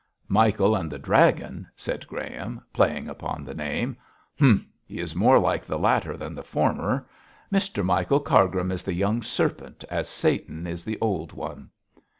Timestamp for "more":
5.15-5.37